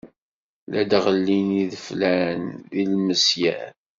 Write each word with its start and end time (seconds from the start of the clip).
La 0.71 0.81
d-ɣellin 0.89 1.49
ideflan 1.63 2.41
d 2.71 2.73
ilmesyar. 2.83 3.71